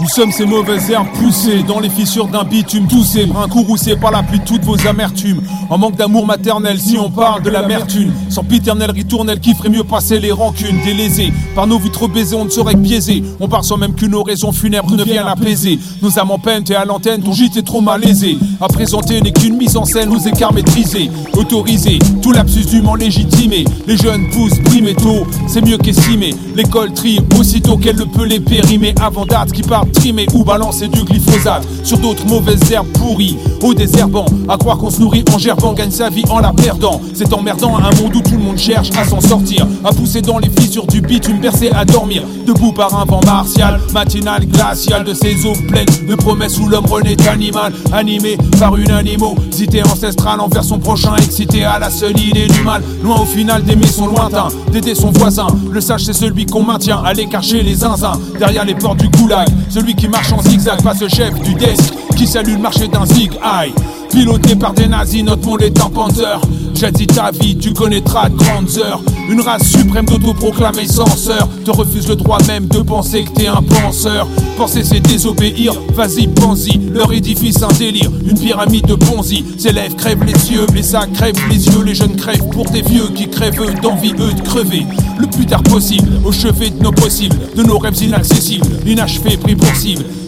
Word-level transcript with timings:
Nous 0.00 0.06
sommes 0.06 0.30
ces 0.30 0.46
mauvaises 0.46 0.88
herbes 0.90 1.08
poussées 1.14 1.64
dans 1.66 1.80
les 1.80 1.90
fissures 1.90 2.28
d'un 2.28 2.44
bitume 2.44 2.86
toussé, 2.86 3.26
brun 3.26 3.48
courroucé 3.48 3.96
par 3.96 4.12
la 4.12 4.22
pluie 4.22 4.38
toutes 4.46 4.62
vos 4.62 4.86
amertumes. 4.86 5.42
En 5.68 5.76
manque 5.76 5.96
d'amour 5.96 6.24
maternel, 6.24 6.78
si 6.78 6.96
on 6.96 7.10
parle 7.10 7.42
de 7.42 7.50
l'amertume, 7.50 8.12
sans 8.28 8.44
piternelle 8.44 8.92
ritournelle 8.92 9.40
qui 9.40 9.54
ferait 9.54 9.70
mieux 9.70 9.82
passer 9.82 10.20
les 10.20 10.30
rancunes, 10.30 10.80
délaisées 10.84 11.32
par 11.56 11.66
nos 11.66 11.80
vitres 11.80 12.06
baisées, 12.06 12.36
on 12.36 12.44
ne 12.44 12.50
saurait 12.50 12.74
que 12.74 12.78
biaiser. 12.78 13.24
On 13.40 13.48
part 13.48 13.64
sans 13.64 13.76
même 13.76 13.92
qu'une 13.94 14.14
oraison 14.14 14.52
funèbre 14.52 14.92
ne 14.92 15.02
vienne 15.02 15.26
apaiser. 15.26 15.80
Nos 16.00 16.16
âmes 16.16 16.30
en 16.30 16.38
peine, 16.38 16.62
t'es 16.62 16.76
à 16.76 16.84
l'antenne, 16.84 17.20
ton 17.20 17.32
gîte 17.32 17.56
est 17.56 17.62
trop 17.62 17.80
malaisé. 17.80 18.38
À 18.60 18.68
présenter 18.68 19.20
n'est 19.20 19.32
qu'une 19.32 19.56
mise 19.56 19.76
en 19.76 19.84
scène, 19.84 20.10
nos 20.10 20.20
écarts 20.20 20.52
maîtrisés, 20.52 21.10
autorisés, 21.32 21.98
tout 22.22 22.30
lapsus 22.30 22.66
dûment 22.66 22.94
légitimé. 22.94 23.64
Les 23.88 23.96
jeunes 23.96 24.30
poussent, 24.30 24.60
primés 24.66 24.94
tôt, 24.94 25.26
c'est 25.48 25.64
mieux 25.64 25.76
qu'estimé. 25.76 26.36
L'école 26.54 26.92
trie 26.92 27.18
aussitôt 27.36 27.76
qu'elle 27.76 27.96
le 27.96 28.06
peut 28.06 28.26
les 28.26 28.38
périmer 28.38 28.94
avant 29.02 29.26
date 29.26 29.50
qui 29.50 29.62
part 29.62 29.87
trimer 29.92 30.26
ou 30.34 30.44
balancer 30.44 30.88
du 30.88 31.02
glyphosate 31.04 31.66
sur 31.84 31.98
d'autres 31.98 32.26
mauvaises 32.26 32.70
herbes 32.70 32.88
pourries 32.88 33.36
au 33.62 33.74
désherbant. 33.74 34.26
À 34.48 34.56
croire 34.56 34.78
qu'on 34.78 34.90
se 34.90 35.00
nourrit 35.00 35.24
en 35.34 35.38
gerbant, 35.38 35.72
gagne 35.72 35.90
sa 35.90 36.10
vie 36.10 36.24
en 36.30 36.40
la 36.40 36.52
perdant. 36.52 37.00
C'est 37.14 37.32
emmerdant 37.32 37.76
un 37.76 37.94
monde 37.96 38.16
où 38.16 38.20
tout 38.20 38.32
le 38.32 38.42
monde 38.42 38.58
cherche 38.58 38.90
à 38.96 39.04
s'en 39.04 39.20
sortir, 39.20 39.66
à 39.84 39.92
pousser 39.92 40.22
dans 40.22 40.38
les 40.38 40.50
fissures 40.50 40.86
du 40.86 41.00
bitume, 41.00 41.40
bercé 41.40 41.70
à 41.70 41.84
dormir, 41.84 42.22
debout 42.46 42.72
par 42.72 42.98
un 42.98 43.04
vent 43.04 43.20
martial, 43.24 43.80
matinal, 43.92 44.46
glacial 44.46 45.04
de 45.04 45.14
ses 45.14 45.46
eaux 45.46 45.56
pleines 45.68 45.86
de 46.08 46.14
promesses 46.14 46.58
où 46.58 46.68
l'homme 46.68 46.86
renaît 46.86 47.16
animal, 47.28 47.72
animé 47.92 48.38
par 48.58 48.76
une 48.76 48.90
animosité 48.90 49.82
ancestrale 49.82 50.40
envers 50.40 50.64
son 50.64 50.78
prochain, 50.78 51.14
excité 51.16 51.64
à 51.64 51.78
la 51.78 51.90
seule 51.90 52.18
idée 52.18 52.46
du 52.46 52.62
mal, 52.62 52.82
loin 53.02 53.20
au 53.20 53.24
final 53.24 53.62
d'aimer 53.62 53.86
son 53.86 54.06
lointain, 54.06 54.48
d'aider 54.72 54.94
son 54.94 55.10
voisin. 55.10 55.46
Le 55.70 55.80
sage 55.80 56.04
c'est 56.04 56.12
celui 56.12 56.46
qu'on 56.46 56.62
maintient 56.62 57.02
à 57.04 57.12
l'écart 57.12 57.42
chez 57.42 57.62
les 57.62 57.76
zinzins, 57.76 58.20
derrière 58.38 58.64
les 58.64 58.74
portes 58.74 58.98
du 58.98 59.08
goulag, 59.08 59.48
celui 59.78 59.94
qui 59.94 60.08
marche 60.08 60.32
en 60.32 60.42
zigzag, 60.42 60.82
pas 60.82 60.94
ce 60.94 61.08
chef 61.08 61.32
du 61.40 61.54
desk 61.54 61.94
qui 62.16 62.26
salue 62.26 62.54
le 62.54 62.58
marché 62.58 62.88
d'un 62.88 63.06
zig 63.06 63.30
aïe. 63.42 63.72
Piloté 64.10 64.56
par 64.56 64.72
des 64.72 64.88
nazis, 64.88 65.22
notre 65.22 65.46
monde 65.46 65.62
est 65.62 65.80
en 65.80 65.88
panzer. 65.88 66.40
J'ai 66.74 67.06
ta 67.06 67.30
vie, 67.30 67.56
tu 67.56 67.72
connaîtras 67.72 68.28
de 68.28 68.36
grandes 68.36 68.76
heures. 68.78 69.02
Une 69.28 69.40
race 69.40 69.68
suprême 69.68 70.06
d'autoproclamés 70.06 70.86
censeur 70.86 71.48
te 71.64 71.70
refuse 71.70 72.08
le 72.08 72.16
droit 72.16 72.38
même 72.48 72.66
de 72.66 72.78
penser 72.78 73.24
que 73.24 73.30
t'es 73.30 73.46
un 73.46 73.62
penseur. 73.62 74.26
Penser 74.56 74.82
c'est 74.82 75.00
désobéir, 75.00 75.74
vas-y 75.94 76.26
pense-y. 76.26 76.78
Leur 76.92 77.12
édifice 77.12 77.62
un 77.62 77.68
délire, 77.68 78.10
une 78.26 78.38
pyramide 78.38 78.86
de 78.86 78.94
Ponzi. 78.94 79.44
Ses 79.58 79.72
lèvres 79.72 79.96
crèvent 79.96 80.24
les 80.24 80.52
yeux, 80.52 80.66
mais 80.72 80.82
ça 80.82 81.06
crève 81.14 81.36
les 81.50 81.66
yeux. 81.66 81.84
Les 81.84 81.94
jeunes 81.94 82.16
crèvent 82.16 82.48
pour 82.48 82.68
des 82.70 82.82
vieux 82.82 83.08
qui 83.14 83.28
crèvent 83.28 83.80
d'envie 83.80 84.14
eux 84.18 84.32
de 84.32 84.40
crever. 84.40 84.86
Le 85.18 85.26
plus 85.26 85.46
tard 85.46 85.62
possible, 85.62 86.08
au 86.24 86.32
chevet 86.32 86.70
de 86.70 86.82
nos 86.82 86.92
possibles, 86.92 87.36
de 87.56 87.62
nos 87.62 87.78
rêves 87.78 88.02
inaccessibles, 88.02 88.66
inachevés 88.86 89.36
pris 89.36 89.54
pour. 89.54 89.68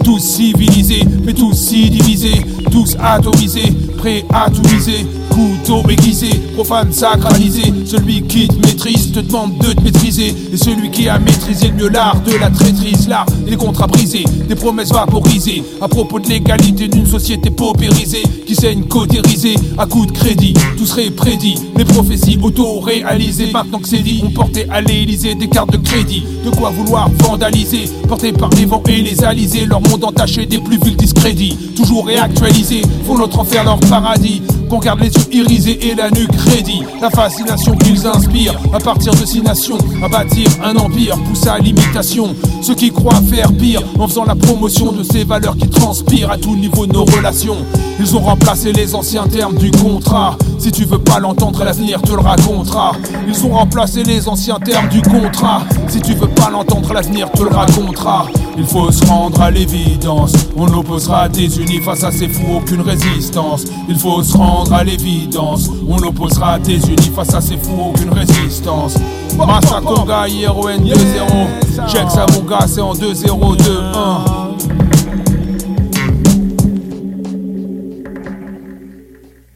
Tous 0.04 0.18
civilisés, 0.18 1.04
mais 1.24 1.34
tous 1.34 1.54
si 1.54 1.90
divisés, 1.90 2.40
tous 2.70 2.96
atomisés, 3.00 3.72
prêts 3.98 4.24
à 4.32 4.48
tout 4.50 4.62
miser. 4.62 5.06
Couteau 5.40 5.82
aiguisé, 5.88 6.28
profane 6.54 6.92
sacralisé. 6.92 7.72
Celui 7.86 8.20
qui 8.24 8.46
te 8.46 8.54
maîtrise 8.56 9.10
te 9.10 9.20
demande 9.20 9.56
de 9.56 9.72
te 9.72 9.80
maîtriser. 9.80 10.34
Et 10.52 10.56
celui 10.58 10.90
qui 10.90 11.08
a 11.08 11.18
maîtrisé 11.18 11.68
le 11.68 11.74
mieux 11.76 11.88
l'art 11.88 12.20
de 12.20 12.36
la 12.36 12.50
traîtrise, 12.50 13.08
l'art 13.08 13.24
des 13.48 13.56
contrats 13.56 13.86
brisés, 13.86 14.24
des 14.46 14.54
promesses 14.54 14.92
vaporisées. 14.92 15.64
À 15.80 15.88
propos 15.88 16.20
de 16.20 16.28
l'égalité 16.28 16.88
d'une 16.88 17.06
société 17.06 17.48
paupérisée 17.48 18.22
qui 18.46 18.54
saigne 18.54 18.82
cautérisée 18.82 19.54
à 19.78 19.86
coup 19.86 20.04
de 20.04 20.12
crédit. 20.12 20.52
Tout 20.76 20.84
serait 20.84 21.08
prédit, 21.08 21.54
les 21.74 21.86
prophéties 21.86 22.38
auto-réalisées. 22.42 23.50
Maintenant 23.50 23.78
que 23.78 23.88
c'est 23.88 24.02
dit, 24.02 24.22
on 24.22 24.30
portait 24.32 24.66
à 24.68 24.82
l'Élysée 24.82 25.36
des 25.36 25.48
cartes 25.48 25.72
de 25.72 25.78
crédit. 25.78 26.22
De 26.44 26.50
quoi 26.50 26.68
vouloir 26.68 27.08
vandaliser, 27.18 27.88
portés 28.06 28.32
par 28.32 28.50
les 28.50 28.66
vents 28.66 28.82
et 28.88 29.00
les 29.00 29.24
alizés. 29.24 29.64
Leur 29.64 29.80
monde 29.80 30.04
entaché 30.04 30.44
des 30.44 30.58
plus 30.58 30.78
vils 30.78 30.96
discrédits. 30.96 31.56
Toujours 31.74 32.06
réactualisé, 32.06 32.82
font 33.06 33.16
notre 33.16 33.38
enfer 33.38 33.64
leur 33.64 33.80
paradis. 33.80 34.42
Qu'on 34.70 34.78
garde 34.78 35.00
les 35.00 35.08
yeux 35.08 35.34
irisés 35.34 35.88
et 35.88 35.96
la 35.96 36.12
nuque 36.12 36.30
crédit. 36.30 36.82
La 37.00 37.10
fascination 37.10 37.74
qu'ils 37.74 38.06
inspirent, 38.06 38.56
à 38.72 38.78
partir 38.78 39.12
de 39.12 39.26
ces 39.26 39.40
nations, 39.40 39.78
à 40.00 40.08
bâtir 40.08 40.46
un 40.62 40.76
empire, 40.76 41.18
pousse 41.24 41.48
à 41.48 41.58
l'imitation. 41.58 42.36
Ceux 42.62 42.76
qui 42.76 42.92
croient 42.92 43.20
faire 43.28 43.52
pire, 43.52 43.82
en 43.98 44.06
faisant 44.06 44.24
la 44.24 44.36
promotion 44.36 44.92
de 44.92 45.02
ces 45.02 45.24
valeurs 45.24 45.56
qui 45.56 45.68
transpirent 45.68 46.30
à 46.30 46.38
tout 46.38 46.54
niveau 46.54 46.86
de 46.86 46.92
nos 46.92 47.04
relations. 47.04 47.56
Ils 48.02 48.16
ont 48.16 48.20
remplacé 48.20 48.72
les 48.72 48.94
anciens 48.94 49.26
termes 49.26 49.56
du 49.56 49.70
contrat. 49.70 50.34
Si 50.58 50.72
tu 50.72 50.86
veux 50.86 50.98
pas 50.98 51.18
l'entendre, 51.18 51.62
l'avenir 51.62 52.00
te 52.00 52.12
le 52.12 52.20
racontera. 52.20 52.92
Ils 53.28 53.44
ont 53.44 53.50
remplacé 53.50 54.02
les 54.02 54.26
anciens 54.26 54.58
termes 54.58 54.88
du 54.88 55.02
contrat. 55.02 55.60
Si 55.86 56.00
tu 56.00 56.14
veux 56.14 56.28
pas 56.28 56.48
l'entendre, 56.48 56.94
l'avenir 56.94 57.30
te 57.30 57.42
le 57.42 57.50
racontera. 57.50 58.24
Il 58.56 58.64
faut 58.64 58.90
se 58.90 59.04
rendre 59.04 59.42
à 59.42 59.50
l'évidence. 59.50 60.32
On 60.56 60.66
opposera 60.72 61.28
des 61.28 61.60
unis 61.60 61.80
face 61.80 62.02
à 62.02 62.10
ces 62.10 62.28
fous, 62.28 62.56
aucune 62.56 62.80
résistance. 62.80 63.64
Il 63.86 63.98
faut 63.98 64.22
se 64.22 64.34
rendre 64.34 64.72
à 64.72 64.82
l'évidence. 64.82 65.68
On 65.86 65.98
opposera 65.98 66.58
des 66.58 66.78
unis 66.88 67.12
face 67.14 67.34
à 67.34 67.42
ces 67.42 67.58
fous, 67.58 67.90
aucune 67.90 68.14
résistance. 68.14 68.96
Massa 69.36 69.82
Conga, 69.82 70.26
IRON 70.26 70.78
2-0. 70.78 71.86
Check 71.86 72.10
ça, 72.10 72.24
mon 72.34 72.48
gars, 72.48 72.66
c'est 72.66 72.80
en 72.80 72.94
2-0-2-1. 72.94 74.49